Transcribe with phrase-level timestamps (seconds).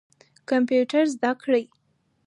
[0.49, 1.63] کمپیوټر زده کړئ.